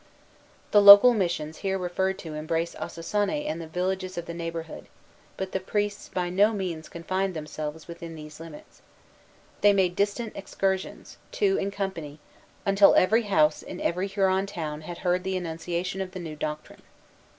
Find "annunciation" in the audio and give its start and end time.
15.37-16.01